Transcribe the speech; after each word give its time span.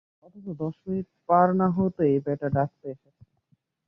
অথচ 0.23 0.45
দশ 0.61 0.75
মিনিট 0.83 1.07
পার 1.27 1.47
না-হতেই 1.59 2.15
ব্যাটা 2.25 2.47
ডাকতে 2.55 2.85
এসেছে। 2.93 3.23